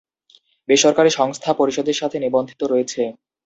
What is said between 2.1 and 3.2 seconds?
নিবন্ধিত রয়েছে।